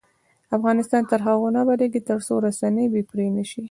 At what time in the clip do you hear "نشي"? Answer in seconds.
3.37-3.59